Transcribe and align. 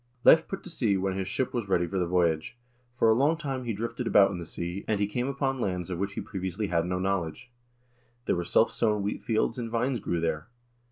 "Leiv 0.25 0.47
put 0.47 0.63
to 0.63 0.69
sea 0.71 0.97
when 0.97 1.15
his 1.15 1.27
ship 1.27 1.53
was 1.53 1.69
ready 1.69 1.85
for 1.85 1.99
the 1.99 2.07
voyage. 2.07 2.57
For 2.97 3.11
a 3.11 3.13
long 3.13 3.37
time 3.37 3.65
he 3.65 3.71
drifted 3.73 4.07
about 4.07 4.31
in 4.31 4.39
the 4.39 4.47
sea, 4.47 4.83
and 4.87 4.99
he 4.99 5.05
came 5.05 5.27
upon 5.27 5.61
lands 5.61 5.91
of 5.91 5.99
which 5.99 6.13
he 6.13 6.21
previously 6.21 6.69
had 6.69 6.87
no 6.87 6.97
knowledge. 6.97 7.51
There 8.25 8.35
were 8.35 8.43
self 8.45 8.71
sown 8.71 9.03
wheat 9.03 9.21
fields, 9.23 9.59
and 9.59 9.69
vines 9.69 9.99
grew 9.99 10.19
there. 10.19 10.47